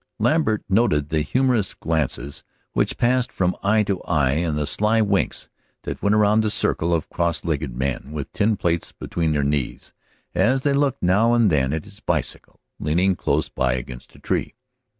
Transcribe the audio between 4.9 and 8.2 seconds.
winks that went round the circle of cross legged men